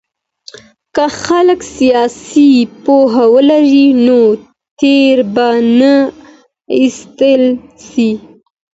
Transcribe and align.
که 0.95 1.05
خلګ 1.21 1.59
سياسي 1.77 2.49
پوهه 2.83 3.25
ولري 3.33 3.87
نو 4.05 4.21
تېر 4.79 5.17
به 5.33 5.47
نه 5.79 5.95
ايستل 6.75 7.43
سي. 7.89 8.09